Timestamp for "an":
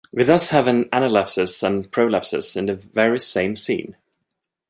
0.65-0.85